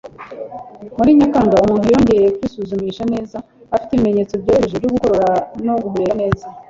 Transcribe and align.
Muri 0.97 1.09
Nyakanga, 1.19 1.55
umuntu 1.65 1.85
yongeye 1.93 2.25
kwisuzumisha 2.37 3.03
neza, 3.13 3.37
afite 3.75 3.91
ibimenyetso 3.93 4.33
byoroheje 4.41 4.75
byo 4.81 4.91
gukorora 4.95 5.29
no 5.65 5.73
guhumeka 5.81 6.13
neza. 6.21 6.45